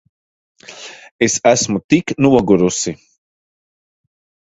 [1.27, 2.91] Es esmu tik nogurusi.